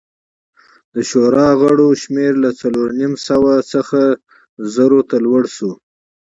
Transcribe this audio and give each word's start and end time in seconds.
د 0.93 0.95
شورا 1.09 1.49
غړو 1.61 1.87
شمېر 2.01 2.33
له 2.43 2.51
څلور 2.61 2.87
نیم 2.99 3.13
سوه 3.27 3.53
څخه 3.73 4.01
زرو 4.75 4.99
ته 5.09 5.15
لوړ 5.25 5.43
شو 5.55 5.71